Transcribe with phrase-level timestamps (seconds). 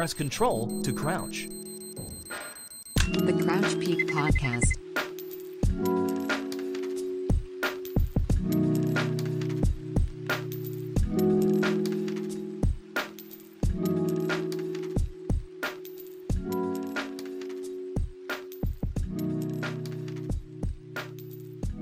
[0.00, 1.46] press Control to crouch.
[3.04, 4.72] The Crouch Peak Podcast.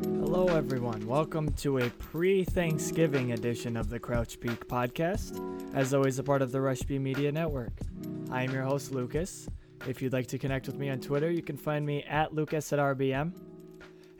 [0.03, 1.07] Hello, everyone.
[1.07, 5.41] Welcome to a pre Thanksgiving edition of the Crouch Peak Podcast,
[5.73, 7.71] as always, a part of the Rush B Media Network.
[8.30, 9.48] I am your host, Lucas.
[9.86, 12.74] If you'd like to connect with me on Twitter, you can find me at Lucas
[12.74, 13.32] at RBM.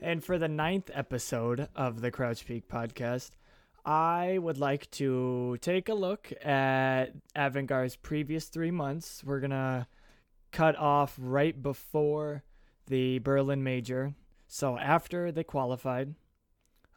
[0.01, 3.31] And for the ninth episode of the Crouch Peak Podcast,
[3.85, 9.23] I would like to take a look at Avangard's previous three months.
[9.23, 9.85] We're going to
[10.51, 12.43] cut off right before
[12.87, 14.15] the Berlin Major.
[14.47, 16.15] So after they qualified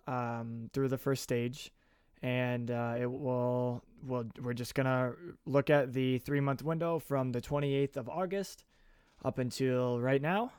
[0.07, 1.73] um, through the first stage,
[2.23, 5.13] and uh, it will will we're just gonna
[5.45, 8.65] look at the three month window from the 28th of August
[9.25, 10.53] up until right now,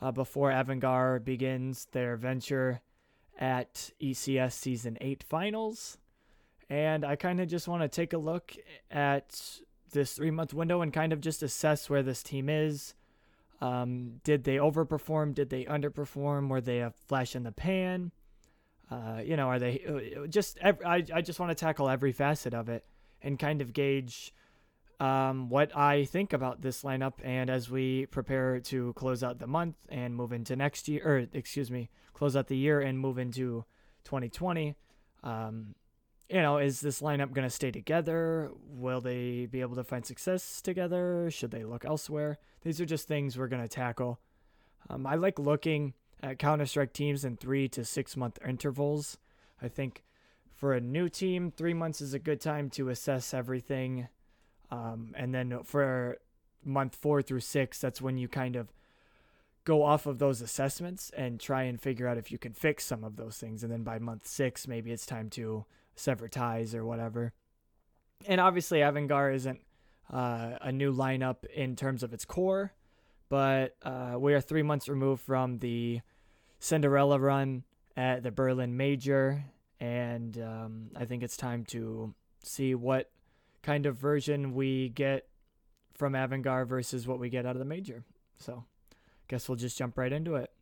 [0.00, 2.80] uh, before Avangard begins their venture
[3.38, 5.98] at ECS Season 8 Finals.
[6.68, 8.54] And I kind of just want to take a look
[8.90, 9.60] at
[9.92, 12.94] this three month window and kind of just assess where this team is.
[13.60, 15.34] Um, did they overperform?
[15.34, 16.48] Did they underperform?
[16.48, 18.12] Were they a flash in the pan?
[18.92, 20.58] Uh, you know, are they uh, just?
[20.60, 22.84] Every, I I just want to tackle every facet of it
[23.22, 24.34] and kind of gauge
[25.00, 27.14] um, what I think about this lineup.
[27.22, 31.26] And as we prepare to close out the month and move into next year, or
[31.32, 33.64] excuse me, close out the year and move into
[34.04, 34.74] 2020,
[35.22, 35.74] um,
[36.28, 38.50] you know, is this lineup going to stay together?
[38.68, 41.30] Will they be able to find success together?
[41.30, 42.38] Should they look elsewhere?
[42.62, 44.20] These are just things we're going to tackle.
[44.90, 49.18] Um, I like looking at Counter Strike teams in three to six month intervals.
[49.60, 50.02] I think
[50.54, 54.08] for a new team, three months is a good time to assess everything.
[54.70, 56.18] Um, and then for
[56.64, 58.72] month four through six, that's when you kind of
[59.64, 63.04] go off of those assessments and try and figure out if you can fix some
[63.04, 63.62] of those things.
[63.62, 67.32] And then by month six, maybe it's time to sever ties or whatever.
[68.26, 69.60] And obviously, Avangard isn't
[70.12, 72.72] uh, a new lineup in terms of its core,
[73.28, 76.00] but uh, we are three months removed from the
[76.62, 77.64] Cinderella run
[77.96, 79.44] at the Berlin Major,
[79.80, 82.14] and um, I think it's time to
[82.44, 83.10] see what
[83.64, 85.26] kind of version we get
[85.92, 88.04] from Avangard versus what we get out of the Major.
[88.36, 88.62] So,
[89.26, 90.52] guess we'll just jump right into it.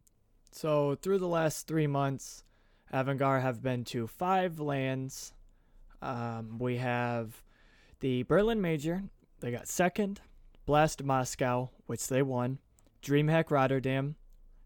[0.53, 2.45] So, through the last three months,
[2.91, 5.35] Avangard have been to five lands.
[6.01, 7.43] Um, we have
[8.01, 9.03] the Berlin Major.
[9.41, 10.23] They got second,
[10.65, 12.57] Blast Moscow, which they won.
[13.03, 14.17] DreamHack Rotterdam,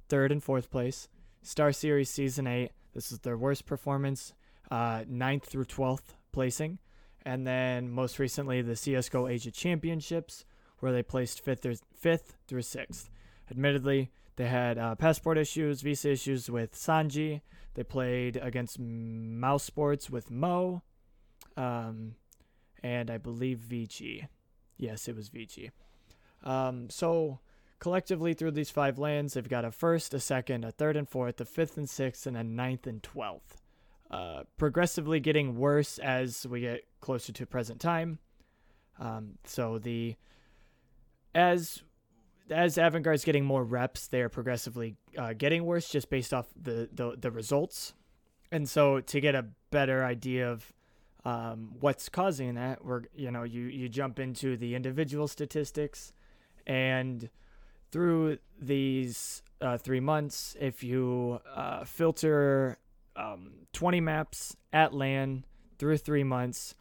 [0.09, 1.09] third and fourth place.
[1.45, 2.71] Star Series Season 8.
[2.95, 4.33] This is their worst performance,
[4.71, 6.79] uh, ninth through 12th placing.
[7.23, 10.47] And then most recently, the CSGO Asia Championships,
[10.79, 13.11] where they placed fifth, or, fifth through sixth.
[13.51, 17.43] Admittedly, they had uh, passport issues, visa issues with Sanji.
[17.75, 20.83] They played against mousesports with Mo,
[21.59, 22.15] um,
[22.83, 24.29] and I believe Vici.
[24.79, 25.71] Yes, it was Vici.
[26.43, 27.41] Um, so
[27.79, 31.41] collectively through these five lands, they've got a first, a second, a third and fourth,
[31.41, 33.61] a fifth and sixth, and a ninth and twelfth.
[34.11, 38.19] Uh, progressively getting worse as we get closer to present time.
[39.01, 40.17] Um, so the
[41.35, 41.83] as
[42.51, 46.89] as Avangard's getting more reps, they are progressively uh, getting worse just based off the,
[46.93, 47.95] the, the results.
[48.53, 50.73] And so to get a better idea of
[51.25, 56.13] um, what's causing that, we're you know you you jump into the individual statistics,
[56.67, 57.31] and
[57.95, 62.77] through these uh, three months, if you uh, filter
[63.15, 65.45] um, 20 maps at LAN
[65.79, 66.75] through three months.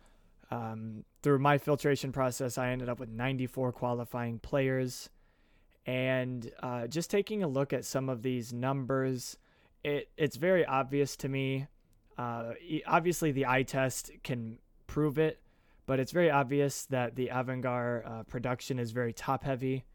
[0.50, 5.12] Um, through my filtration process, I ended up with 94 qualifying players.
[5.86, 9.38] And uh, just taking a look at some of these numbers,
[9.84, 11.68] it, it's very obvious to me.
[12.18, 12.54] Uh,
[12.88, 14.58] obviously, the eye test can
[14.88, 15.44] prove it,
[15.86, 19.86] but it's very obvious that the Avangard uh, production is very top heavy.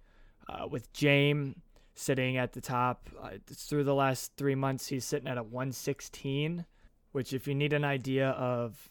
[0.48, 1.54] Uh, with Jame
[1.94, 6.64] sitting at the top uh, through the last three months, he's sitting at a 116,
[7.12, 8.90] which, if you need an idea of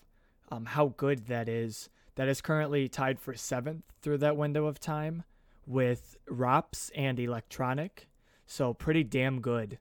[0.51, 4.79] um, how good that is, that is currently tied for seventh through that window of
[4.79, 5.23] time
[5.65, 8.07] with ropz and Electronic.
[8.45, 9.77] So pretty damn good.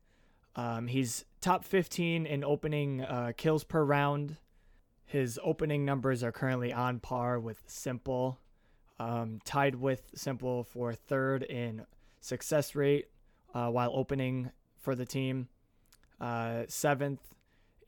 [0.56, 4.36] Um, he's top 15 in opening uh, kills per round.
[5.04, 8.36] His opening numbers are currently on par with s1mple,
[8.98, 11.84] um, tied with s1mple for third in
[12.20, 13.08] success rate
[13.54, 15.48] uh, while opening for the team,
[16.20, 17.20] uh, seventh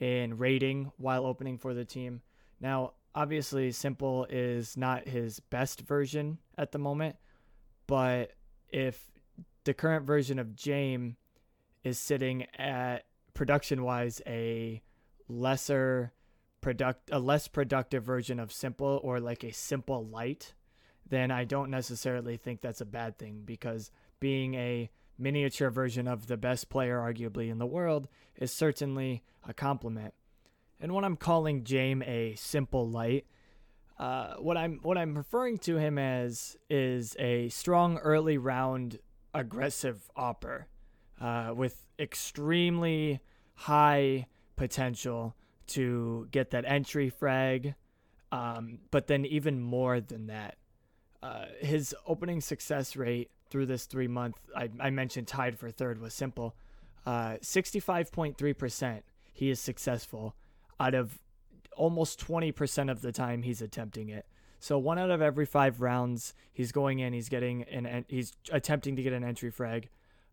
[0.00, 2.20] in rating while opening for the team.
[2.60, 7.16] Now, obviously, s1mple is not his best version at the moment.
[7.86, 8.32] But
[8.68, 9.10] if
[9.64, 11.16] the current version of Jame
[11.82, 14.82] is sitting at production wise a
[15.28, 16.12] lesser
[16.60, 20.54] product a less productive version of s1mple or like a s1mple light,
[21.10, 23.90] then I don't necessarily think that's a bad thing because
[24.20, 29.52] being a miniature version of the best player arguably in the world is certainly a
[29.52, 30.14] compliment.
[30.80, 33.26] And when I'm calling Jame a s1mple light,
[33.98, 39.00] uh, what I'm what I'm referring to him as is a strong early round
[39.34, 40.68] aggressive opper
[41.20, 43.20] uh, with extremely
[43.54, 45.34] high potential
[45.66, 47.74] to get that entry frag,
[48.30, 50.57] um, but then even more than that.
[51.22, 56.00] Uh, his opening success rate through this three month, I, I mentioned tied for third
[56.00, 56.52] was s1mple.
[57.06, 59.02] Uh, 65.3%.
[59.32, 60.34] He is successful
[60.78, 61.18] out of
[61.76, 64.26] almost 20% of the time he's attempting it.
[64.60, 68.96] So one out of every five rounds, he's going in, he's getting an, he's attempting
[68.96, 69.88] to get an entry frag.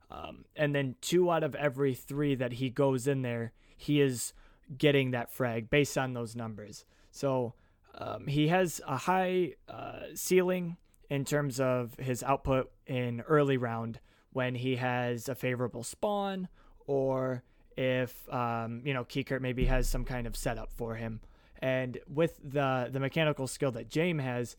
[0.09, 4.33] Um, and then two out of every three that he goes in there, he is
[4.77, 6.85] getting that frag based on those numbers.
[7.11, 7.53] So
[7.97, 10.77] um, he has a high uh, ceiling
[11.09, 13.99] in terms of his output in early round
[14.33, 16.47] when he has a favorable spawn
[16.87, 17.43] or
[17.77, 21.21] if um, you know qikert maybe has some kind of setup for him.
[21.59, 24.57] And with the the mechanical skill that Jame has,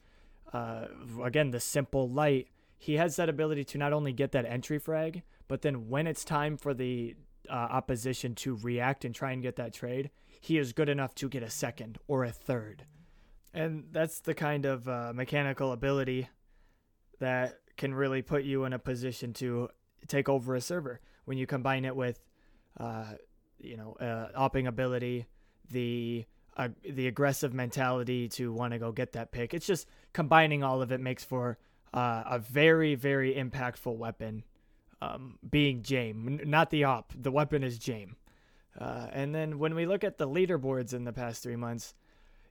[0.53, 0.87] uh,
[1.23, 2.49] again the s1mple light,
[2.79, 6.25] he has that ability to not only get that entry frag, but then when it's
[6.25, 7.15] time for the
[7.49, 10.11] uh, opposition to react and try and get that trade,
[10.41, 12.85] he is good enough to get a second or a third.
[13.57, 16.29] And that's the kind of uh, mechanical ability
[17.21, 19.71] that can really put you in a position to
[20.09, 22.23] take over a server when you combine it with,
[22.79, 23.15] uh,
[23.59, 25.27] you know, uh, opping ability,
[25.71, 26.27] the
[26.59, 29.55] uh, the aggressive mentality to want to go get that pick.
[29.55, 31.59] It's just combining all of it makes for
[31.95, 34.45] uh, a very very impactful weapon.
[35.01, 37.13] Um, being Jame, not the op.
[37.19, 38.17] The weapon is Jame.
[38.79, 41.95] Uh, and then when we look at the leaderboards in the past three months,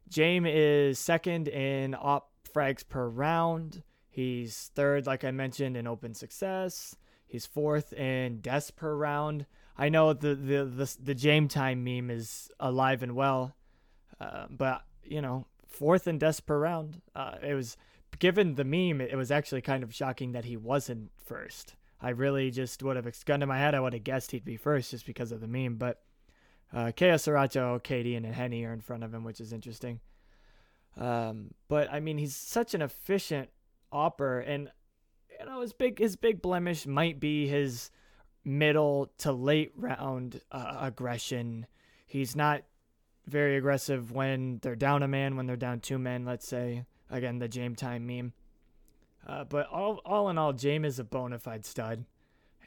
[0.09, 3.83] Jame is second in op frags per round.
[4.09, 6.95] He's third, like I mentioned, in open success.
[7.27, 9.45] He's fourth in deaths per round.
[9.77, 13.55] I know the the the, the Jame time meme is alive and well,
[14.19, 17.01] uh, but you know, fourth in deaths per round.
[17.15, 17.77] Uh, it was
[18.19, 21.75] given the meme, it was actually kind of shocking that he wasn't first.
[22.01, 23.75] I really just would have gun to my head.
[23.75, 25.75] I would have guessed he'd be first just because of the meme.
[25.75, 26.01] But
[26.75, 30.01] uh, Sriracha, Katie, and Henny are in front of him, which is interesting.
[30.97, 33.49] Um, but I mean, he's such an efficient
[33.91, 34.69] Opper, and
[35.39, 37.91] you know his big his big blemish might be his
[38.43, 41.65] middle to late round uh, aggression.
[42.05, 42.63] He's not
[43.25, 46.25] very aggressive when they're down a man, when they're down two men.
[46.25, 48.33] Let's say again the Jame time meme.
[49.25, 52.05] Uh, but all all in all, Jame is a bona fide stud,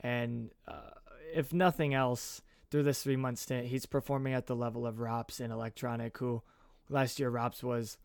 [0.03, 0.93] and uh,
[1.35, 2.41] if nothing else,
[2.71, 6.43] through this three month stint, he's performing at the level of ropz in Electronic, who
[6.89, 7.99] last year ropz was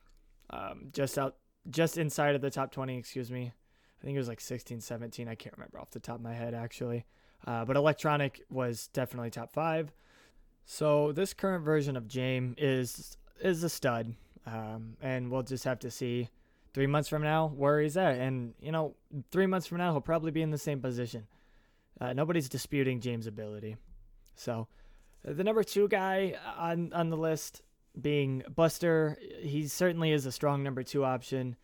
[0.49, 1.35] um, just out
[1.69, 3.53] just inside of the top 20, excuse me.
[4.01, 5.27] I think it was like 16, 17.
[5.27, 7.05] I can't remember off the top of my head, actually.
[7.47, 9.93] Uh, but Electronic was definitely top five.
[10.65, 14.13] So this current version of Jame is is a stud,
[14.45, 16.29] um, and we'll just have to see
[16.73, 18.17] three months from now where he's at.
[18.17, 18.95] And you know,
[19.31, 21.27] three months from now he'll probably be in the same position.
[21.99, 23.75] Uh, nobody's disputing James' ability.
[24.35, 24.67] So
[25.23, 27.61] the number two guy on on the list
[27.99, 31.55] being Buster, he certainly is a strong number two option.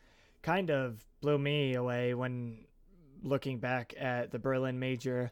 [0.41, 2.65] Kind of blew me away when
[3.21, 5.31] looking back at the Berlin Major.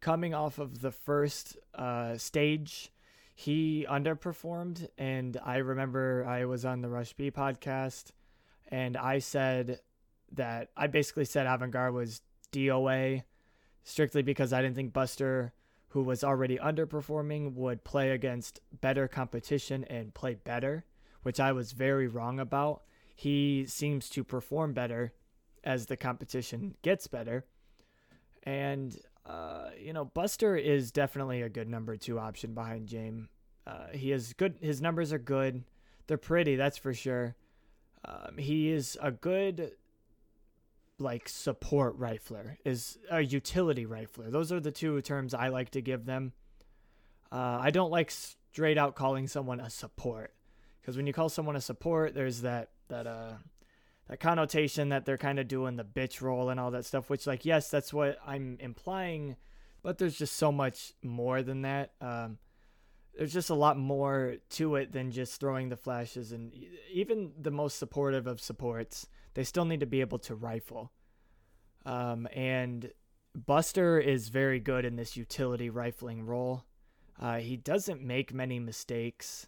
[0.00, 2.92] Coming off of the first uh, stage,
[3.34, 4.88] he underperformed.
[4.96, 8.12] And I remember I was on the Rush B podcast
[8.68, 9.80] and I said
[10.32, 13.22] that I basically said Avant Garde was DOA
[13.84, 15.52] strictly because I didn't think Buster
[15.88, 20.84] who was already underperforming would play against better competition and play better,
[21.22, 22.82] which I was very wrong about.
[23.14, 25.12] He seems to perform better
[25.64, 27.44] as the competition gets better.
[28.42, 33.28] And, uh, you know, Buster is definitely a good number two option behind Jame.
[33.66, 34.58] Uh, he is good.
[34.60, 35.64] His numbers are good.
[36.06, 37.34] They're pretty, that's for sure.
[38.04, 39.72] Um, he is a good
[40.98, 44.30] like support rifler is a utility rifler.
[44.30, 46.32] Those are the two terms I like to give them.
[47.30, 50.32] Uh, I don't like straight out calling someone a support
[50.80, 53.32] because when you call someone a support, there's that that uh
[54.08, 57.10] that connotation that they're kind of doing the bitch role and all that stuff.
[57.10, 59.36] Which like yes, that's what I'm implying,
[59.82, 61.92] but there's just so much more than that.
[62.00, 62.38] Um,
[63.18, 66.52] there's just a lot more to it than just throwing the flashes and
[66.92, 70.90] even the most supportive of supports they still need to be able to rifle.
[71.84, 72.90] Um, and
[73.34, 76.64] Buster is very good in this utility rifling role.
[77.20, 79.46] Uh, he doesn't make many mistakes.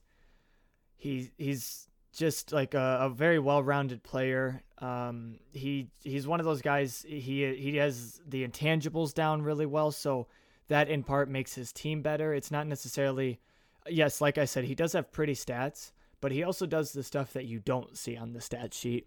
[0.94, 4.62] He he's just like a, a very well-rounded player.
[4.78, 7.02] Um, he he's one of those guys.
[7.08, 10.26] He he has the intangibles down really well, so
[10.68, 12.34] that in part makes his team better.
[12.34, 13.40] It's not necessarily,
[13.88, 17.32] yes, like I said, he does have pretty stats, but he also does the stuff
[17.32, 19.06] that you don't see on the stat sheet.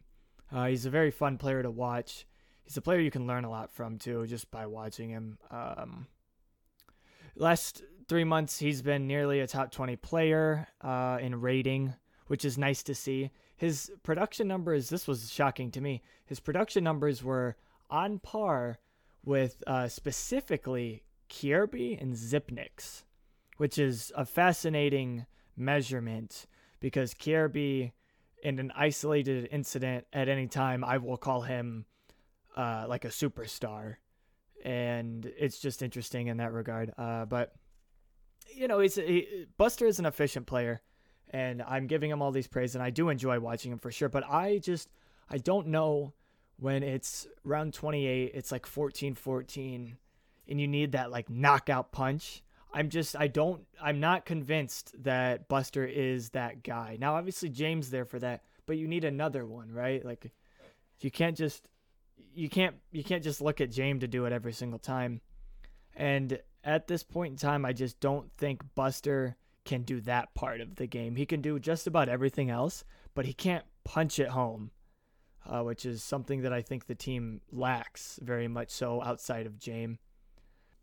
[0.51, 2.25] Uh, he's a very fun player to watch.
[2.63, 5.37] He's a player you can learn a lot from too, just by watching him.
[5.49, 6.07] Um,
[7.35, 11.93] last three months, he's been nearly a top 20 player uh, in rating,
[12.27, 13.31] which is nice to see.
[13.55, 16.01] His production numbers, this was shocking to me.
[16.25, 17.55] His production numbers were
[17.89, 18.79] on par
[19.23, 23.03] with uh, specifically Kjaerbye and Xyp9x,
[23.57, 26.47] which is a fascinating measurement
[26.79, 27.91] because Kjaerbye,
[28.43, 31.85] in an isolated incident at any time, I will call him
[32.55, 33.95] uh, like a superstar.
[34.63, 36.93] And it's just interesting in that regard.
[36.97, 37.53] Uh, but
[38.55, 40.81] you know, he's he, Buster is an efficient player,
[41.29, 44.09] and I'm giving him all these praise, and I do enjoy watching him for sure.
[44.09, 44.89] But I just
[45.29, 46.13] I don't know
[46.57, 49.97] when it's round 28, it's like 14 14,
[50.47, 52.43] and you need that like knockout punch.
[52.73, 56.97] I'm just I don't I'm not convinced that Buster is that guy.
[56.99, 60.03] Now obviously James there for that, but you need another one, right?
[60.03, 60.31] Like
[60.99, 61.67] you can't just
[62.33, 65.21] you can't you can't just look at James to do it every single time.
[65.95, 69.35] And at this point in time, I just don't think Buster
[69.65, 71.15] can do that part of the game.
[71.15, 74.71] He can do just about everything else, but he can't punch it home,
[75.45, 79.59] uh, which is something that I think the team lacks very much so outside of
[79.59, 79.97] James.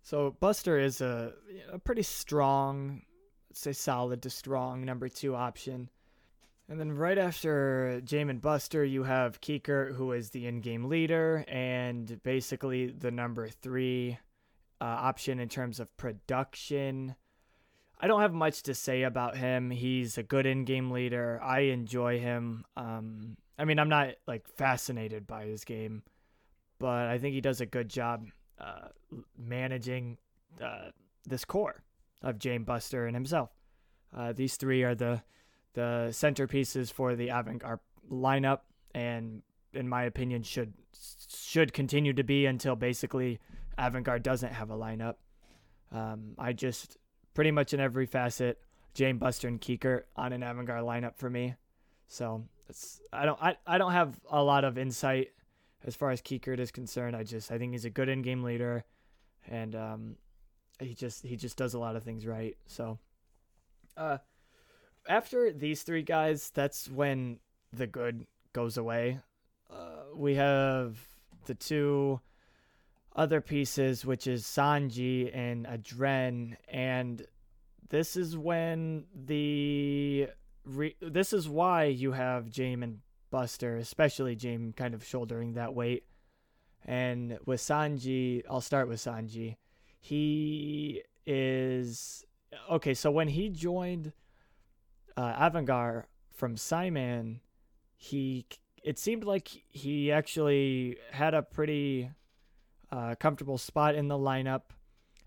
[0.09, 1.35] So Buster is a,
[1.71, 3.03] a pretty strong,
[3.53, 5.91] say solid to strong number two option.
[6.67, 11.45] And then right after James and Buster, you have qikert, who is the in-game leader
[11.47, 14.19] and basically the number three
[14.81, 17.15] uh, option in terms of production.
[18.01, 19.71] I don't have much to say about him.
[19.71, 21.39] He's a good in-game leader.
[21.43, 22.65] I enjoy him.
[22.79, 26.03] Um, I mean, I'm not like fascinated by his game,
[26.79, 28.25] but I think he does a good job
[28.61, 28.89] uh,
[29.37, 30.19] managing
[30.63, 30.91] uh,
[31.27, 31.83] this core
[32.23, 33.51] of James Buster and himself.
[34.17, 35.23] Uh, these three are the
[35.75, 38.61] the centerpieces for the avant-garde lineup,
[38.95, 40.73] and in my opinion, should
[41.29, 43.39] should continue to be until basically
[43.77, 45.17] avant-garde doesn't have a lineup.
[45.93, 46.97] Um, I just
[47.35, 48.59] pretty much in every facet,
[48.95, 51.55] James Buster and qikert on an avant-garde lineup for me.
[52.09, 52.45] So
[53.13, 55.29] I don't I, I don't have a lot of insight
[55.85, 57.17] as far as qikert is concerned.
[57.17, 58.85] I just I think he's a good in-game leader,
[59.49, 60.17] and um,
[60.81, 62.57] he just he just does a lot of things right.
[62.67, 62.99] So,
[63.97, 64.19] uh,
[65.09, 67.39] after these three guys, that's when
[67.73, 69.21] the good goes away.
[69.71, 70.99] Uh, we have
[71.47, 72.21] the two
[73.15, 77.27] other pieces, which is Sanji and Adren, and
[77.91, 80.29] this is when the
[80.65, 82.99] re- this is why you have James and
[83.31, 86.05] Buster, especially Jim, kind of shouldering that weight.
[86.85, 89.57] And with Sanji, I'll start with Sanji.
[90.01, 92.25] He is
[92.71, 92.95] okay.
[92.95, 94.13] So when he joined
[95.17, 97.41] uh, Avant-garde from Syman,
[97.97, 98.47] he
[98.83, 102.11] it seemed like he actually had a pretty
[102.91, 104.63] uh, comfortable spot in the lineup.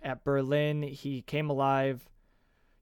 [0.02, 2.10] At Berlin, he came alive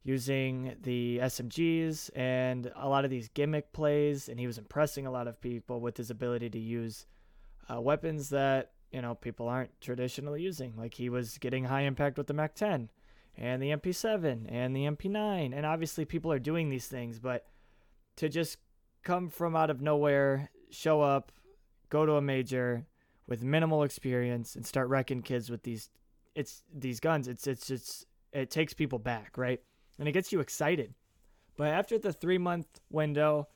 [0.03, 5.12] using the SMGs and a lot of these gimmick plays, and he was impressing a
[5.12, 7.06] lot of people with his ability to use
[7.72, 10.74] uh, weapons that you know people aren't traditionally using.
[10.77, 12.89] Like he was getting high impact with the Mac 10
[13.38, 17.46] and the MP7 and the MP9, and obviously people are doing these things, but
[18.18, 18.58] to just
[19.03, 21.32] come from out of nowhere, show up,
[21.89, 22.86] go to a major
[23.27, 25.89] with minimal experience, and start wrecking kids with these
[26.36, 27.27] it's these guns.
[27.27, 29.62] It's it's just it takes people back, right?
[30.00, 30.94] And it gets you excited.
[31.58, 33.50] But after the three month window,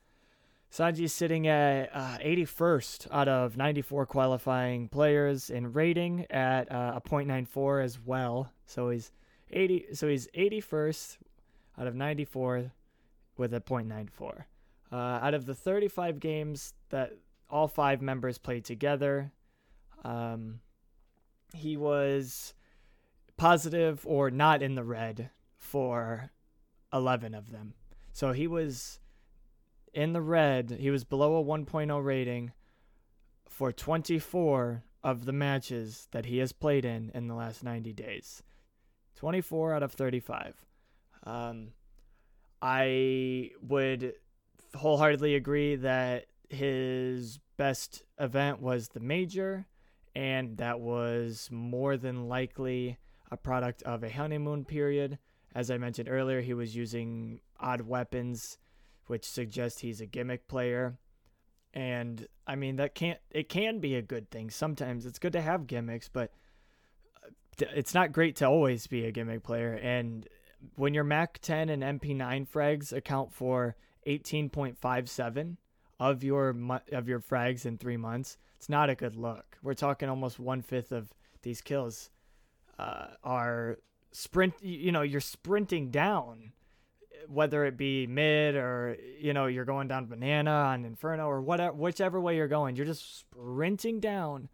[0.72, 7.02] Sanji's sitting at uh, 81st out of 94 qualifying players in rating at uh, a
[7.02, 8.52] .94 as well.
[8.66, 9.12] So he's
[9.52, 9.88] 80.
[9.94, 11.18] So he's 81st
[11.80, 12.72] out of 94
[13.38, 14.46] with a .94.
[14.92, 17.14] Uh, out of the 35 games that
[17.50, 19.32] all five members played together,
[20.04, 20.60] um,
[21.56, 22.54] he was
[23.38, 25.30] positive or not in the red
[25.64, 26.30] for
[26.92, 27.74] 11 of them.
[28.12, 29.00] So he was
[29.94, 30.78] in the red.
[30.80, 32.52] He was below a 1.0 rating
[33.48, 38.44] for 24 of the matches that he has played in in the last 90 days.
[39.16, 40.66] 24 out of 35.
[41.24, 41.70] Um,
[42.62, 44.14] I would
[44.76, 49.66] wholeheartedly agree that his best event was the major,
[50.16, 52.98] and that was more than likely
[53.32, 55.18] a product of a honeymoon period.
[55.56, 58.58] As I mentioned earlier, he was using odd weapons,
[59.08, 60.98] which suggests he's a gimmick player.
[61.74, 64.50] And I mean that can't it can be a good thing.
[64.50, 66.32] Sometimes it's good to have gimmicks, but
[67.24, 67.30] uh,
[67.76, 69.74] it's not great to always be a gimmick player.
[69.74, 70.28] And
[70.76, 73.76] when your Mac 10 and MP9 frags account for
[74.08, 75.58] 18.57
[76.00, 76.56] of your
[76.92, 79.58] of your frags in three months, it's not a good look.
[79.62, 82.10] We're talking almost one fifth of these kills
[82.80, 83.78] uh, are
[84.14, 84.54] sprint.
[84.62, 86.54] You know, you're sprinting down,
[87.28, 91.74] whether it be mid or you know you're going down banana on Inferno or whatever,
[91.74, 94.48] whichever way you're going, you're just sprinting down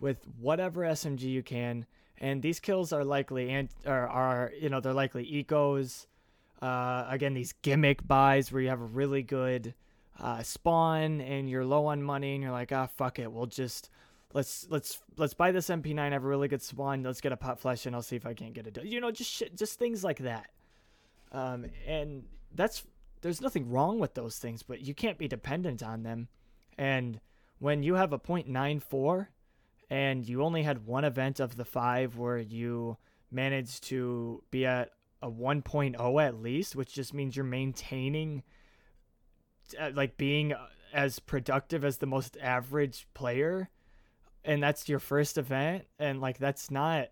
[0.00, 1.86] with whatever SMG you can.
[2.18, 6.06] And these kills are likely and are, are you know they're likely ecos.
[6.60, 9.74] Uh, again, these gimmick buys where you have a really good
[10.20, 13.90] uh, spawn and you're low on money and you're like, ah, fuck it, we'll just
[14.34, 17.60] let's let's let's buy this MP9, have a really good spawn, let's get a pot
[17.60, 18.84] flash and I'll see if I can't get it.
[18.84, 20.50] You know, just shit, just things like that.
[21.32, 22.24] Um, and
[22.54, 22.84] that's
[23.22, 26.28] there's nothing wrong with those things, but you can't be dependent on them.
[26.76, 27.20] And
[27.58, 29.28] when you have a .94
[29.88, 32.96] and you only had one event of the five where you
[33.30, 34.90] managed to be at
[35.22, 38.42] a 1.0 at least, which just means you're maintaining
[39.78, 40.52] uh, like being
[40.92, 43.70] as productive as the most average player
[44.44, 47.08] and that's your first event and like that's not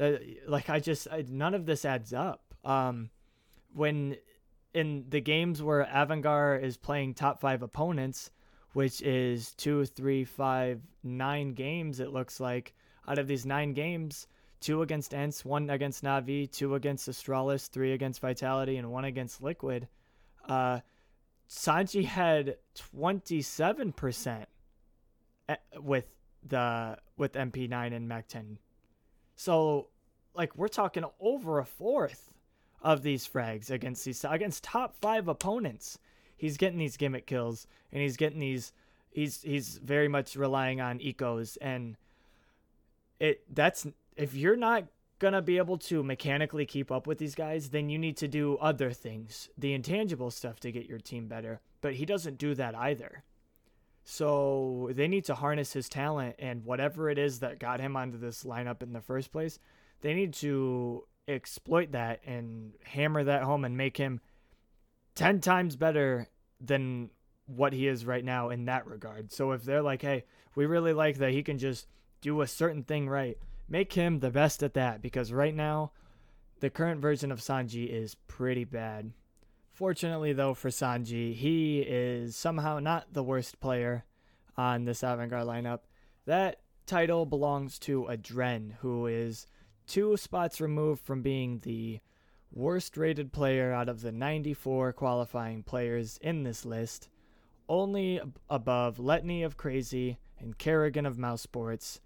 [0.00, 0.12] uh,
[0.46, 3.10] like I just I, none of this adds up um
[3.74, 4.16] when
[4.74, 8.30] in the games where Avangar is playing top 5 opponents
[8.72, 12.74] which is two, three, five, nine games it looks like
[13.08, 14.26] out of these nine games
[14.60, 19.42] two against ENCE, one against Navi, two against Astralis, three against Vitality, and one against
[19.42, 19.88] Liquid.
[20.48, 20.80] Uh,
[21.48, 22.56] Sanji had
[22.96, 24.46] 27%
[25.78, 26.04] with
[26.48, 28.58] the with MP9 and Mac 10.
[29.36, 29.88] So
[30.34, 32.32] like we're talking over a fourth
[32.82, 35.98] of these frags against these against top 5 opponents.
[36.36, 38.72] He's getting these gimmick kills and he's getting these
[39.10, 41.96] he's he's very much relying on ecos and
[43.18, 44.84] it that's if you're not
[45.18, 48.56] gonna be able to mechanically keep up with these guys, then you need to do
[48.58, 51.60] other things, the intangible stuff to get your team better.
[51.80, 53.22] But he doesn't do that either.
[54.08, 58.16] So they need to harness his talent and whatever it is that got him onto
[58.18, 59.58] this lineup in the first place,
[60.00, 64.20] they need to exploit that and hammer that home and make him
[65.16, 66.28] 10 times better
[66.60, 67.10] than
[67.46, 69.32] what he is right now in that regard.
[69.32, 71.88] So if they're like, hey, we really like that he can just
[72.20, 73.36] do a certain thing right,
[73.68, 75.90] make him the best at that because right now,
[76.60, 79.10] the current version of Sanji is pretty bad.
[79.76, 84.06] Fortunately, though, for Sanji, he is somehow not the worst player
[84.56, 85.80] on this Avangar lineup.
[86.24, 89.46] That title belongs to Adren, who is
[89.86, 92.00] two spots removed from being the
[92.50, 97.10] worst rated player out of the 94 qualifying players in this list,
[97.68, 102.00] only above Letney of Crazy and karrigan of Mouse Sports,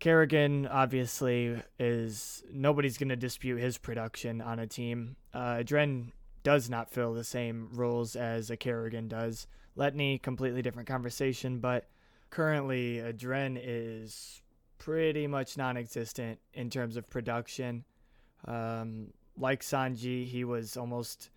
[0.00, 5.16] karrigan obviously is nobody's going to dispute his production on a team.
[5.34, 9.46] Uh, Dren does not fill the same roles as a karrigan does.
[9.76, 11.88] Letney, completely different conversation, but
[12.30, 14.42] currently a Dren is
[14.78, 17.84] pretty much non-existent in terms of production.
[18.46, 21.30] Um, like Sanji, he was almost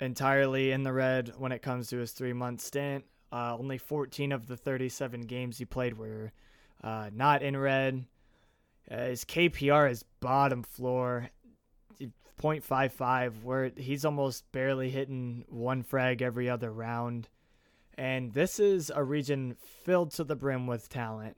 [0.00, 3.04] entirely in the red when it comes to his three-month stint.
[3.30, 6.32] Uh, only 14 of the 37 games he played were
[6.82, 8.04] uh, not in red.
[8.90, 11.30] Uh, his KPR is bottom floor,
[12.40, 17.28] 0.55, where he's almost barely hitting one frag every other round.
[17.96, 21.36] And this is a region filled to the brim with talent.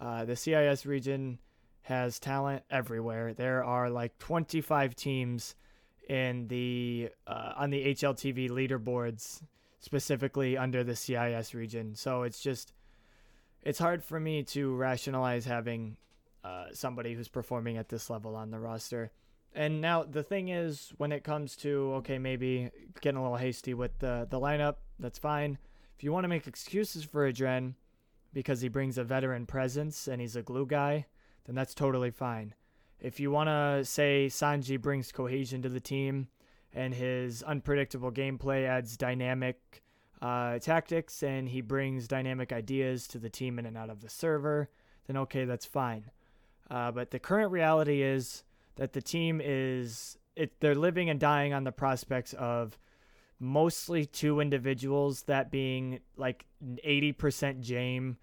[0.00, 1.38] Uh, the CIS region
[1.82, 3.32] has talent everywhere.
[3.34, 5.54] There are like 25 teams
[6.08, 9.42] in the uh, on the HLTV leaderboards
[9.80, 11.94] specifically under the CIS region.
[11.94, 12.72] So it's just
[13.62, 15.96] it's hard for me to rationalize having
[16.44, 19.10] uh, somebody who's performing at this level on the roster.
[19.54, 23.74] And now the thing is, when it comes to okay, maybe getting a little hasty
[23.74, 25.58] with the the lineup, that's fine.
[25.96, 27.74] If you want to make excuses for Adren
[28.32, 31.06] because he brings a veteran presence and he's a glue guy,
[31.44, 32.54] then that's totally fine.
[33.00, 36.28] If you want to say Sanji brings cohesion to the team
[36.72, 39.82] and his unpredictable gameplay adds dynamic
[40.20, 44.08] uh, tactics and he brings dynamic ideas to the team in and out of the
[44.08, 44.68] server,
[45.06, 46.10] then okay, that's fine.
[46.70, 48.42] Uh, but the current reality is
[48.78, 52.78] that the team is it, they're living and dying on the prospects of
[53.40, 57.16] mostly two individuals, that being like 80%
[57.62, 58.16] Jame,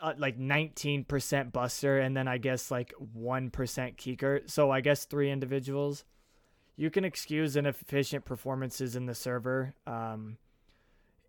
[0.00, 4.50] uh, like 19% Buster, and then I guess like 1% qikert.
[4.50, 6.04] So I guess three individuals.
[6.76, 10.38] You can excuse inefficient performances in the server um,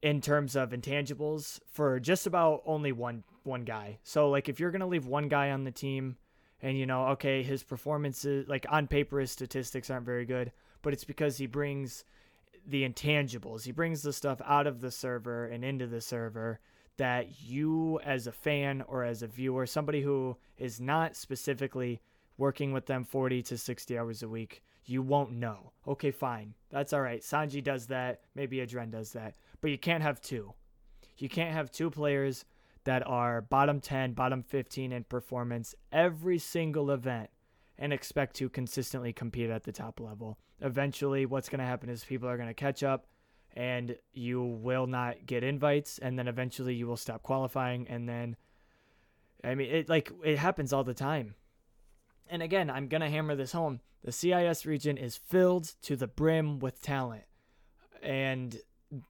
[0.02, 4.00] in terms of intangibles for just about only one one guy.
[4.04, 6.16] So like if you're gonna leave one guy on the team,
[6.64, 10.94] and you know, okay, his performances like on paper his statistics aren't very good, but
[10.94, 12.06] it's because he brings
[12.66, 13.66] the intangibles.
[13.66, 16.62] He brings the stuff out of the server and into the server
[16.98, 22.02] that you as a fan or as a viewer, somebody who is not specifically
[22.38, 25.74] working with them 40 to 60 hours a week, you won't know.
[25.88, 26.54] Okay, fine.
[26.70, 27.22] That's all right.
[27.22, 28.22] Sanji does that.
[28.36, 29.36] Maybe Adren does that.
[29.60, 30.54] But you can't have two.
[31.18, 32.46] You can't have two players
[32.86, 37.30] that are bottom 10, bottom 15 in performance every single event
[37.78, 40.38] and expect to consistently compete at the top level.
[40.62, 43.08] Eventually, what's going to happen is people are going to catch up
[43.56, 48.36] and you will not get invites and then eventually you will stop qualifying and then
[49.44, 51.36] I mean it like it happens all the time.
[52.30, 53.82] And again, I'm going to hammer this home.
[54.04, 57.24] The CIS region is filled to the brim with talent.
[58.02, 58.58] And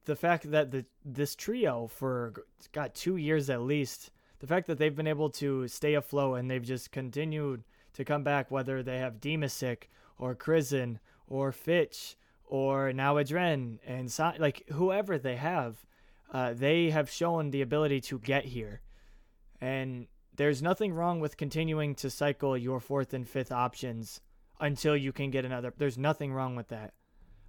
[0.05, 2.33] the fact that the this trio for
[2.71, 6.49] got 2 years at least, the fact that they've been able to stay afloat and
[6.49, 12.15] they've just continued to come back whether they have dimasick or KrizzeN or Fitch
[12.45, 15.85] or now Adren and so, like whoever they have,
[16.31, 18.81] uh, they have shown the ability to get here.
[19.61, 24.21] And there's nothing wrong with continuing to cycle your fourth and fifth options
[24.59, 25.73] until you can get another.
[25.77, 26.93] There's nothing wrong with that.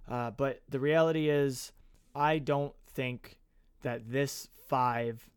[0.07, 1.71] Uh, but the reality is,
[2.15, 3.37] I don't think
[3.81, 5.29] that this five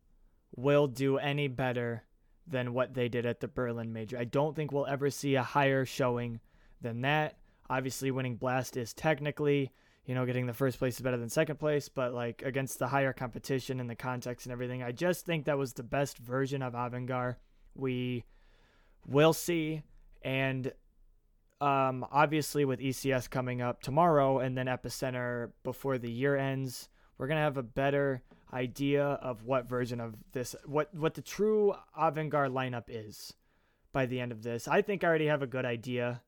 [0.56, 2.04] will do any better
[2.46, 4.16] than what they did at the Berlin Major.
[4.16, 6.40] I don't think we'll ever see a higher showing
[6.80, 7.36] than that.
[7.68, 9.72] Obviously, winning Blast is technically,
[10.06, 12.88] you know, getting the first place is better than second place, but like against the
[12.88, 16.62] higher competition and the context and everything, I just think that was the best version
[16.62, 17.36] of Avangar
[17.74, 18.24] we
[19.06, 19.82] will see.
[20.22, 20.72] And
[21.60, 27.26] um, obviously, with ECS coming up tomorrow and then Epicenter before the year ends, we're
[27.26, 32.50] gonna have a better idea of what version of this, what what the true Avangar
[32.50, 33.34] lineup is
[33.92, 34.68] by the end of this.
[34.68, 36.22] I think I already have a good idea.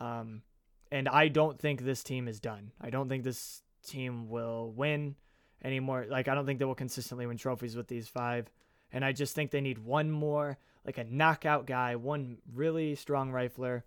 [0.00, 0.42] Um,
[0.90, 2.72] and I don't think this team is done.
[2.80, 5.16] I don't think this team will win
[5.64, 6.06] anymore.
[6.08, 8.50] Like I don't think they will consistently win trophies with these five.
[8.92, 13.32] And I just think they need one more, like a knockout guy, one really strong
[13.32, 13.82] rifler,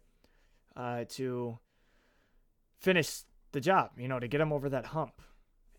[0.78, 1.60] uh, to
[2.80, 3.92] finish the job.
[3.98, 5.22] You know, to get them over that hump.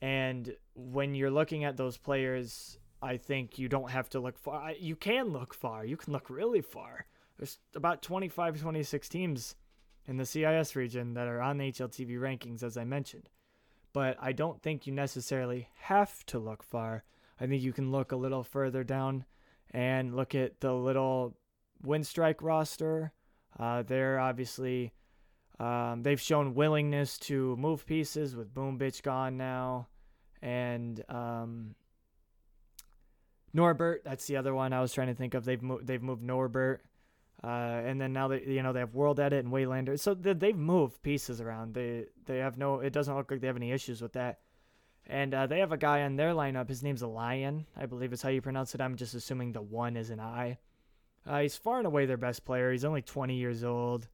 [0.02, 4.72] And when you're looking at those players, I think you don't have to look far.
[4.78, 5.84] You can look far.
[5.84, 7.06] You can look really far.
[7.38, 9.54] There's about 25, 26 teams
[10.06, 13.28] in the CIS region that are on the HLTV rankings, as I mentioned.
[13.92, 17.04] But I don't think you necessarily have to look far.
[17.40, 19.24] I think you can look a little further down
[19.70, 21.36] and look at the little
[21.84, 23.12] Winstrike roster.
[23.58, 24.92] Uh, they're obviously
[25.58, 29.88] um, they've shown willingness to move pieces with Boom Bitch gone now,
[30.40, 31.74] and um,
[33.52, 34.02] Norbert.
[34.04, 35.44] That's the other one I was trying to think of.
[35.44, 35.86] They've moved.
[35.86, 36.82] They've moved Norbert.
[37.42, 41.02] Uh, and then now they you know they have WorldEdit and Waylander, so they've moved
[41.02, 41.74] pieces around.
[41.74, 42.80] They they have no.
[42.80, 44.40] It doesn't look like they have any issues with that.
[45.10, 46.68] And uh, they have a guy on their lineup.
[46.68, 48.80] His name's a Lion, I believe is how you pronounce it.
[48.82, 50.58] I'm just assuming the one is an I.
[51.28, 52.72] Uh, he's far and away their best player.
[52.72, 54.08] He's only 20 years old.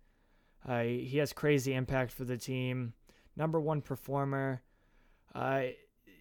[0.66, 2.94] Uh, he has crazy impact for the team.
[3.36, 4.62] Number one performer.
[5.34, 5.64] Uh,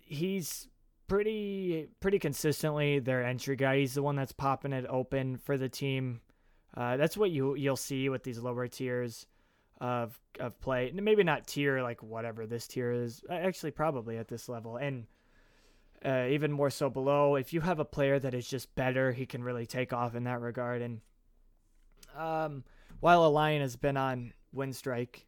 [0.05, 0.67] he's
[1.07, 3.79] pretty pretty consistently their entry guy.
[3.79, 6.21] He's the one that's popping it open for the team
[6.75, 9.27] uh, that's what you you'll see with these lower tiers
[9.79, 10.91] of of play.
[10.93, 13.23] Maybe not tier like whatever this tier is.
[13.29, 15.05] Actually, probably at this level, and
[16.05, 17.35] uh, even more so below.
[17.35, 20.23] If you have a player that is just better, he can really take off in
[20.25, 20.81] that regard.
[20.81, 21.01] And
[22.17, 22.63] um,
[22.99, 25.25] while a lion has been on Winstrike,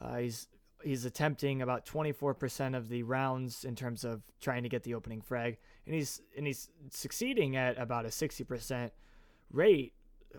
[0.00, 0.48] uh, he's
[0.82, 5.20] he's attempting about 24% of the rounds in terms of trying to get the opening
[5.20, 8.90] frag, and he's and he's succeeding at about a 60%
[9.50, 9.94] rate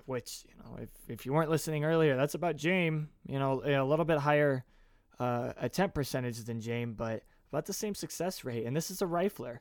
[0.06, 3.08] which you know, if if you weren't listening earlier, that's about James.
[3.28, 4.64] You know, a little bit higher
[5.20, 8.66] uh, attempt percentage than James, but about the same success rate.
[8.66, 9.60] And this is a rifler.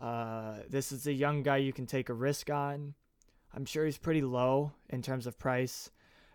[0.00, 2.94] Uh, this is a young guy you can take a risk on.
[3.54, 5.90] I'm sure he's pretty low in terms of price.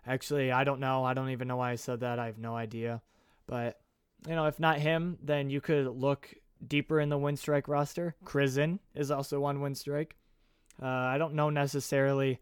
[0.06, 1.04] Actually, I don't know.
[1.04, 2.18] I don't even know why I said that.
[2.18, 3.02] I have no idea.
[3.46, 3.80] But
[4.28, 6.32] you know, if not him, then you could look
[6.66, 8.14] deeper in the Winstrike roster.
[8.24, 10.12] KrizzeN is also one Winstrike.
[10.80, 12.40] Uh, I don't know necessarily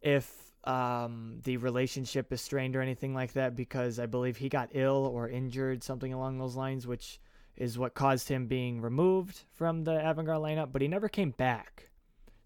[0.00, 0.32] if
[0.64, 5.10] um, the relationship is strained or anything like that because I believe he got ill
[5.12, 7.20] or injured, something along those lines, which
[7.60, 11.90] is what caused him being removed from the Avangard lineup, but he never came back.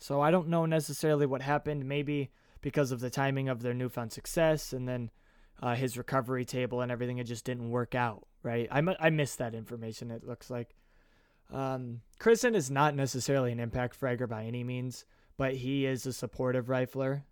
[0.01, 1.89] So I don't know necessarily what happened.
[1.89, 5.13] Maybe because of the timing of their newfound success and then
[5.63, 8.67] uh, his recovery table and everything, it just didn't work out, right?
[8.73, 10.75] I, I missed that information, it looks like.
[11.53, 15.05] Um, is not necessarily an impact fragger by any means,
[15.37, 17.23] but he is a supportive rifler.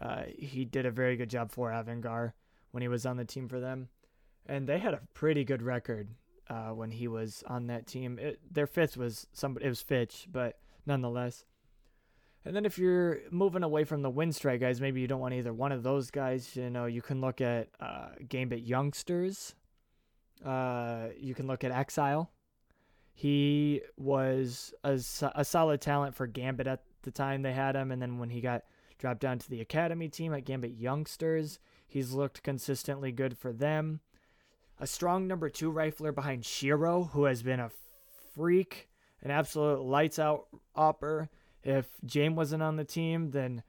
[0.00, 2.32] Uh, he did a very good job for Avangar
[2.70, 3.88] when he was on the team for them.
[4.46, 6.10] And they had a pretty good record
[6.48, 8.18] uh, when he was on that team.
[8.18, 11.44] It, their fifth was somebody, it was Fitch, but nonetheless.
[12.44, 15.52] And then if you're moving away from the Winstrike guys, maybe you don't want either
[15.52, 16.54] one of those guys.
[16.54, 19.54] You know, you can look at uh, Gambit Youngsters.
[20.44, 22.28] Uh, you can look at Ax1Le.
[23.14, 25.00] He was a,
[25.34, 27.90] a solid talent for Gambit at the time they had him.
[27.90, 28.64] And then when he got
[28.98, 34.00] dropped down to the academy team at Gambit Youngsters, he's looked consistently good for them.
[34.80, 37.70] A strong number two rifler behind sh1ro, who has been a
[38.34, 38.88] freak,
[39.22, 41.30] an absolute lights out opper.
[41.62, 43.62] if James wasn't on the team, then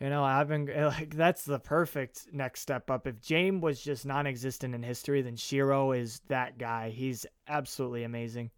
[0.00, 3.06] you know, having like that's the perfect next step up.
[3.06, 6.90] If James was just non-existent in history, then sh1ro is that guy.
[6.90, 8.50] He's absolutely amazing.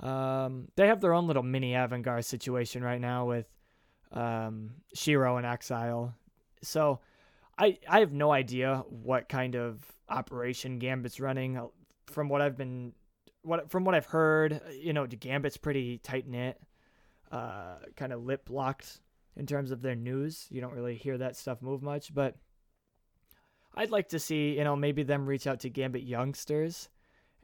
[0.00, 3.46] Um, they have their own little mini Avangard situation right now with
[4.12, 6.12] um, sh1ro and Ax1Le.
[6.62, 7.00] So
[7.58, 9.80] I I have no idea what kind of
[10.12, 11.60] operation Gambit's running.
[12.06, 12.92] From what I've been
[13.42, 16.60] what from what I've heard, you know, Gambit's pretty tight knit
[17.30, 19.00] uh, kind of lip locked
[19.36, 20.46] in terms of their news.
[20.50, 22.36] You don't really hear that stuff move much, but
[23.74, 26.88] I'd like to see, you know, maybe them reach out to Gambit youngsters.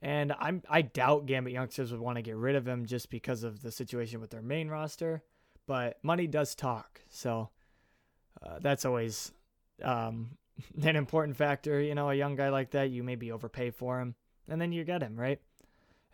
[0.01, 3.43] And I'm I doubt Gambit youngsters would want to get rid of him just because
[3.43, 5.23] of the situation with their main roster.
[5.67, 7.51] But money does talk, so
[8.43, 9.33] uh, that's always
[9.83, 10.37] um,
[10.83, 11.81] an important factor.
[11.81, 14.15] You know, a young guy like that, you maybe overpay for him,
[14.49, 15.41] and then you get him right.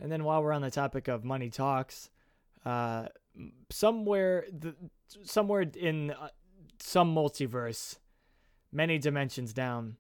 [0.01, 2.11] And then while we're on the topic of money talks,
[2.65, 3.07] uh,
[3.71, 4.75] somewhere the,
[5.23, 6.29] somewhere in uh,
[6.81, 7.99] some multiverse,
[8.73, 9.97] many dimensions down,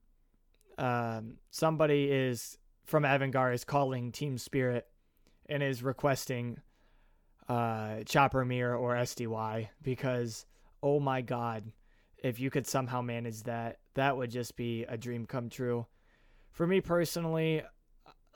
[0.78, 4.86] um, somebody is from Avangard is calling Team Spirit
[5.48, 6.60] and is requesting
[7.48, 10.46] uh, Chopper Mir or SDY because
[10.82, 11.64] oh my god,
[12.24, 15.86] if you could somehow manage that, that would just be a dream come true.
[16.52, 17.62] For me personally,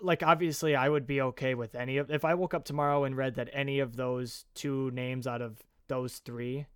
[0.03, 3.17] like obviously I would be okay with any of if I woke up tomorrow and
[3.17, 6.67] read that any of those two names out of those three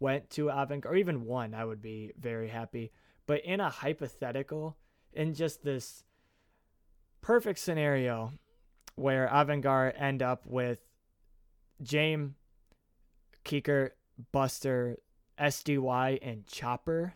[0.00, 2.90] went to Avant or even one, I would be very happy.
[3.26, 4.76] But in a hypothetical,
[5.12, 6.02] in just this
[7.20, 8.32] perfect scenario
[8.96, 10.80] where Avangard end up with
[11.80, 12.32] James,
[13.44, 13.94] Kicker,
[14.32, 14.96] Buster,
[15.40, 17.14] SDY, and Chopper,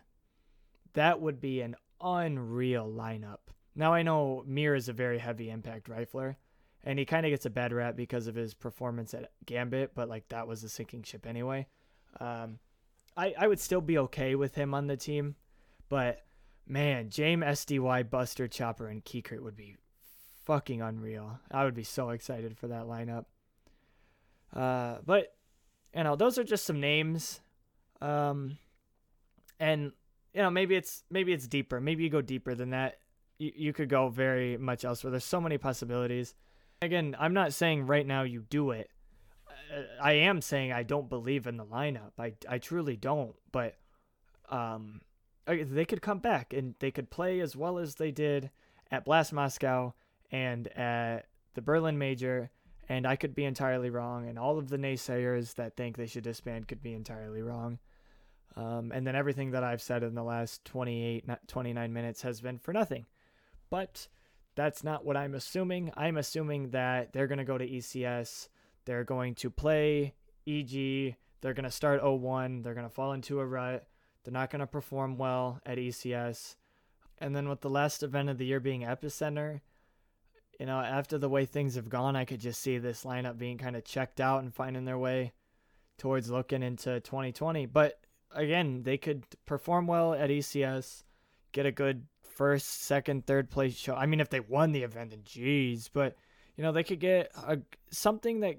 [0.93, 3.39] that would be an unreal lineup.
[3.75, 6.35] Now I know Mir is a very heavy impact rifler,
[6.83, 10.09] and he kind of gets a bad rap because of his performance at Gambit, but
[10.09, 11.67] like that was a sinking ship anyway.
[12.19, 12.59] Um,
[13.17, 15.35] I I would still be okay with him on the team,
[15.89, 16.23] but
[16.67, 19.75] man, James SDY, Buster, Chopper, and qikert would be
[20.45, 21.39] fucking unreal.
[21.51, 23.25] I would be so excited for that lineup.
[24.53, 25.35] Uh, but
[25.95, 27.41] you know, those are just some names.
[28.03, 28.57] Um,
[29.59, 29.91] and
[30.33, 31.79] you know, maybe it's maybe it's deeper.
[31.79, 32.97] Maybe you go deeper than that
[33.37, 35.11] you, you could go very much elsewhere.
[35.11, 36.35] There's so many possibilities.
[36.81, 38.89] Again, I'm not saying right now you do it.
[39.47, 42.11] Uh, I am saying I don't believe in the lineup.
[42.19, 43.35] I, I truly don't.
[43.51, 43.75] But
[44.49, 45.01] um,
[45.45, 48.49] they could come back and they could play as well as they did
[48.91, 49.93] at Blast Moscow
[50.31, 52.49] and at the Berlin Major.
[52.89, 54.27] And I could be entirely wrong.
[54.27, 57.79] And all of the naysayers that think they should disband could be entirely wrong.
[58.55, 62.59] Um, and then everything that I've said in the last 28, 29 minutes has been
[62.59, 63.05] for nothing
[63.73, 64.07] but
[64.53, 65.91] that's not what I'm assuming.
[65.97, 68.49] I'm assuming that they're going to go to ECS,
[68.85, 70.13] they're going to play
[70.47, 73.87] EG, they're going to start 01, they're going to fall into a rut,
[74.23, 76.55] they're not going to perform well at ECS.
[77.17, 79.61] And then with the last event of the year being Epicenter,
[80.59, 83.57] you know, after the way things have gone, I could just see this lineup being
[83.57, 85.33] kind of checked out and finding their way
[85.97, 87.65] towards looking into 2020.
[87.65, 87.99] But
[88.33, 91.03] again, they could perform well at ECS,
[91.51, 93.95] get a good first, second, third place show.
[93.95, 96.15] I mean, if they won the event, then geez, but
[96.57, 97.59] you know they could get a,
[97.91, 98.57] something that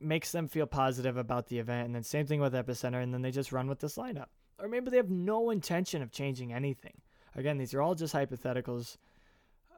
[0.00, 3.22] makes them feel positive about the event, and then same thing with Epicenter, and then
[3.22, 4.26] they just run with this lineup,
[4.58, 7.00] or maybe they have no intention of changing anything.
[7.34, 8.96] Again, these are all just hypotheticals.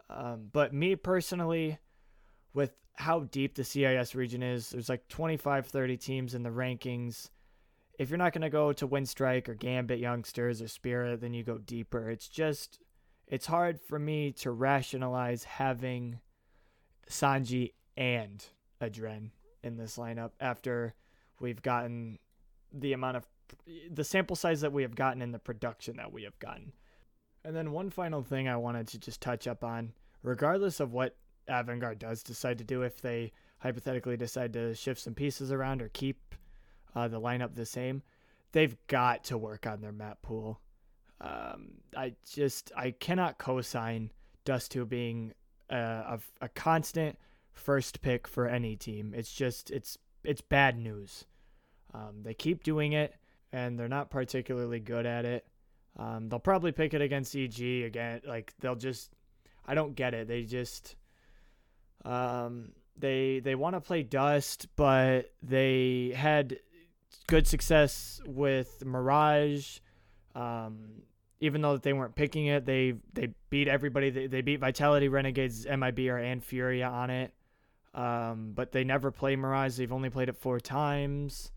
[0.08, 1.78] Um, but me personally,
[2.52, 7.30] with how deep the CIS region is, there's like 25, 30 teams in the rankings.
[7.98, 11.42] If you're not going to go to Winstrike or Gambit Youngsters or Spirit, then you
[11.42, 12.10] go deeper.
[12.10, 12.78] It's just
[13.26, 16.20] it's hard for me to rationalize having
[17.08, 18.44] Sanji and
[18.80, 19.30] Adren
[19.62, 20.94] in this lineup after
[21.40, 22.18] we've gotten
[22.72, 23.26] the amount of
[23.90, 26.72] the sample size that we have gotten and the production that we have gotten.
[27.44, 31.16] And then one final thing I wanted to just touch up on, regardless of what
[31.48, 35.88] Avangard does decide to do, if they hypothetically decide to shift some pieces around or
[35.88, 36.34] keep
[36.96, 38.02] uh, the lineup the same,
[38.52, 40.60] they've got to work on their map pool.
[41.20, 44.10] Um, I just I cannot co-sign
[44.44, 45.32] Dust2 being
[45.70, 47.18] a, a, a constant
[47.52, 49.12] first pick for any team.
[49.14, 51.26] It's just it's it's bad news.
[51.94, 53.14] Um, they keep doing it,
[53.52, 55.46] and they're not particularly good at it.
[55.98, 58.22] Um, they'll probably pick it against EG again.
[58.26, 59.10] Like they'll just,
[59.66, 60.28] I don't get it.
[60.28, 60.96] They just,
[62.04, 66.58] um, they they want to play Dust, but they had
[67.26, 69.78] good success with Mirage.
[70.34, 71.02] Um,
[71.40, 74.10] even though they weren't picking it, they they beat everybody.
[74.10, 77.32] They, they beat Vitality, Renegades, MIBR, and Furia on it.
[77.94, 79.76] Um, but they never play Mirage.
[79.76, 81.50] They've only played it four times.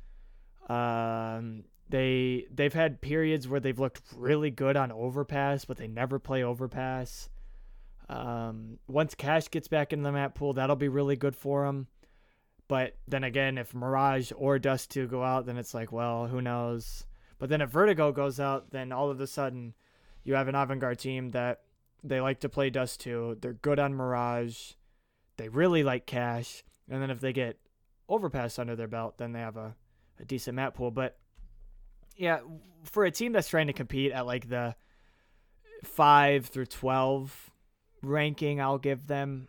[0.69, 6.19] Um, they they've had periods where they've looked really good on Overpass, but they never
[6.19, 7.29] play Overpass.
[8.07, 11.87] Um, once Cache gets back in the map pool, that'll be really good for them.
[12.69, 17.03] But then again, if Mirage or Dust2 go out, then it's like, well, who knows?
[17.39, 19.73] But then if Vertigo goes out, then all of a sudden
[20.23, 21.61] you have an Avangard team that
[22.03, 23.41] they like to play Dust2.
[23.41, 24.73] They're good on Mirage.
[25.37, 26.63] They really like Cache.
[26.87, 27.57] And then if they get
[28.07, 29.75] Overpass under their belt, then they have a,
[30.19, 30.91] a decent map pool.
[30.91, 31.17] But
[32.15, 32.39] yeah,
[32.83, 34.75] for a team that's trying to compete at like the
[35.83, 37.51] 5 through 12
[38.03, 39.47] ranking, I'll give them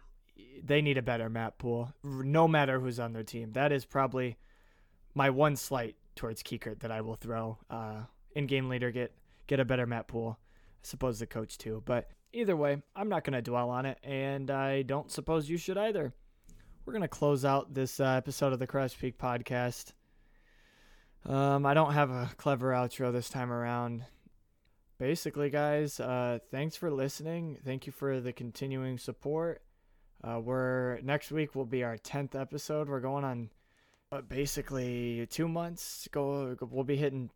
[0.62, 3.52] they need a better map pool no matter who's on their team.
[3.52, 4.36] That is probably
[5.14, 7.58] my one slight towards qikert that I will throw.
[7.68, 8.02] Uh,
[8.34, 9.12] in game leader, get
[9.46, 10.38] get a better map pool.
[10.40, 13.98] I suppose the coach too, but either way, I'm not going to dwell on it,
[14.02, 16.14] and I don't suppose you should either.
[16.84, 19.92] We're going to close out this uh, episode of the Crouch Peak podcast.
[21.26, 24.04] Um, I don't have a clever outro this time around.
[24.98, 27.58] Basically, guys, uh, thanks for listening.
[27.64, 29.62] Thank you for the continuing support.
[30.22, 32.88] Uh, we're next week will be our tenth episode.
[32.88, 33.50] We're going on
[34.12, 36.08] uh, basically two months.
[36.10, 37.30] Go, we'll be hitting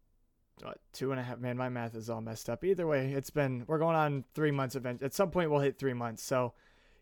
[0.93, 1.39] two and a half.
[1.39, 2.65] Man, my math is all messed up.
[2.65, 4.77] Either way, it's been we're going on three months.
[4.77, 6.23] Event at some point we'll hit three months.
[6.23, 6.53] So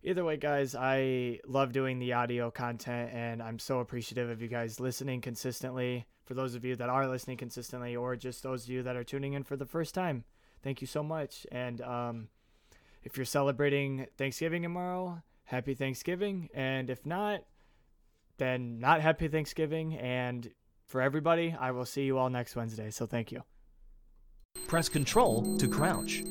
[0.02, 4.48] either way, guys, I love doing the audio content, and I'm so appreciative of you
[4.48, 6.06] guys listening consistently.
[6.24, 9.04] For those of you that are listening consistently, or just those of you that are
[9.04, 10.24] tuning in for the first time,
[10.62, 11.44] thank you so much.
[11.50, 12.28] And um,
[13.02, 16.48] if you're celebrating Thanksgiving tomorrow, happy Thanksgiving.
[16.54, 17.42] And if not,
[18.38, 19.96] then not happy Thanksgiving.
[19.98, 20.50] And
[20.86, 22.90] for everybody, I will see you all next Wednesday.
[22.90, 23.42] So thank you.
[24.66, 26.24] Press Control to crouch.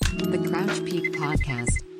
[0.00, 1.91] The Crouch Peak Podcast.